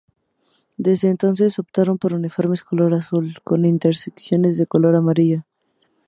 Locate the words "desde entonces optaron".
0.77-1.99